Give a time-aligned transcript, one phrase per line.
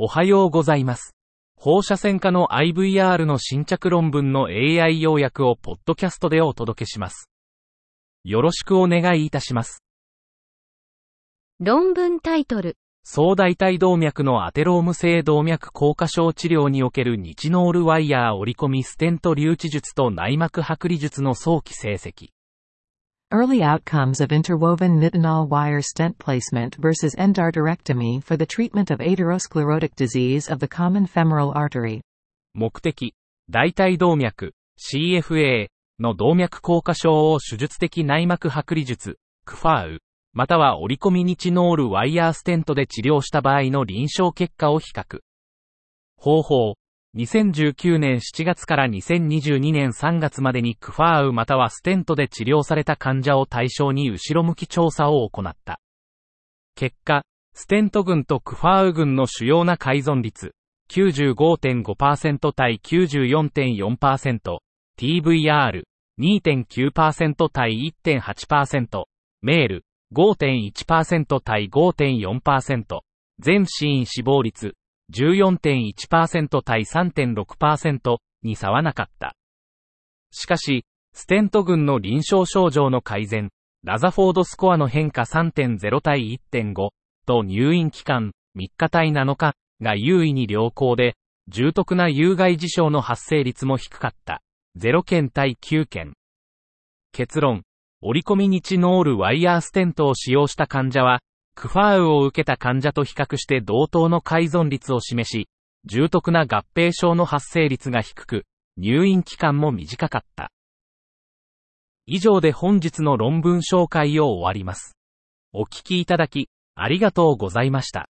[0.00, 1.16] おはようございます。
[1.56, 7.28] 放射線科の IVR の新着論文の AI 要約をポッドキャストでお届けします。
[8.22, 9.82] よろしくお願いいたします。
[11.58, 12.76] 論文タイトル。
[13.02, 22.28] 総大体動脈のアテローム性動脈硬化症治療における日ノールワイヤー折り込みステント留置術と内膜剥離術の早期成績。
[23.30, 30.48] Early outcomes of interwoven nitinol wire stent placement versus endarterectomy for the treatment of aterosclerotic disease
[30.48, 32.00] of the common femoral artery.
[32.54, 33.14] 目的、
[33.50, 35.68] 大体動脈、CFA
[36.00, 39.98] の動脈硬化症を手術的内膜剥離術、クファウ、
[40.32, 45.20] または折り込み日ノールワイヤーステントで治療した場合の臨床結果を比較。
[46.16, 46.76] 方法、
[47.16, 55.80] 2019年7月から2022年3月までにクファーウまたはステントで治療された患者を対象に後ろ向き調査を行った。
[56.76, 57.22] 結果、
[57.54, 60.52] ステント群とクファーウ群の主要な改存率、
[60.92, 64.58] 95.5%対94.4%、
[64.96, 65.82] TVR、
[66.20, 69.04] 2.9%対1.8%、
[69.42, 73.00] メール、5.1%対5.4%、
[73.40, 74.74] 全死因死亡率、
[75.12, 79.34] 14.1%対3.6%に差はなかった。
[80.30, 83.50] しかし、ステント群の臨床症状の改善、
[83.84, 86.88] ラザフォードスコアの変化3.0対1.5
[87.26, 91.16] と入院期間3日対7日が優位に良好で、
[91.48, 94.42] 重篤な有害事象の発生率も低かった。
[94.78, 96.14] 0件対9件。
[97.12, 97.62] 結論。
[98.00, 101.20] 折り込み日ノールワイヤーステントを使用した患者は、
[101.58, 105.48] クファーウを受けた患者と比較して同等の改存率を示し、
[105.86, 108.44] 重篤な合併症の発生率が低く、
[108.76, 110.52] 入院期間も短かった。
[112.06, 114.96] 以上で本日の論文紹介を終わります。
[115.52, 118.08] お聞きいただき、ありがとうございました。